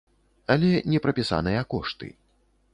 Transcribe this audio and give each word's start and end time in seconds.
Але 0.53 0.71
не 0.95 1.03
прапісаныя 1.05 1.61
кошты. 1.77 2.13